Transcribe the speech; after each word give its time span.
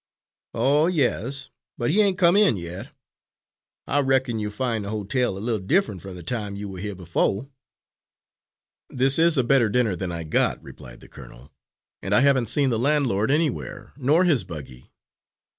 "Oh, 0.55 0.87
yes, 0.87 1.51
but 1.77 1.91
he 1.91 2.01
ain't 2.01 2.17
come 2.17 2.35
in 2.35 2.57
yet. 2.57 2.89
I 3.85 3.99
reckon 3.99 4.39
you 4.39 4.49
find 4.49 4.83
the 4.83 4.89
ho 4.89 5.03
tel 5.03 5.37
a 5.37 5.37
little 5.37 5.63
different 5.63 6.01
from 6.01 6.15
the 6.15 6.23
time 6.23 6.55
you 6.55 6.67
were 6.69 6.79
here 6.79 6.95
befo'." 6.95 7.51
"This 8.89 9.19
is 9.19 9.37
a 9.37 9.43
better 9.43 9.69
dinner 9.69 9.95
than 9.95 10.11
I 10.11 10.23
got," 10.23 10.59
replied 10.63 11.01
the 11.01 11.07
colonel, 11.07 11.51
"and 12.01 12.15
I 12.15 12.21
haven't 12.21 12.47
seen 12.49 12.71
the 12.71 12.79
landlord 12.79 13.29
anywhere, 13.29 13.93
nor 13.95 14.23
his 14.23 14.43
buggy." 14.43 14.91